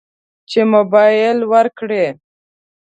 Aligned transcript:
چې 0.49 0.61
موبایل 0.73 1.37
ورکړي. 1.53 2.05